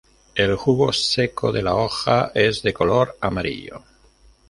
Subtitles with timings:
[0.33, 3.83] El jugo seco de la hoja es de color amarillo.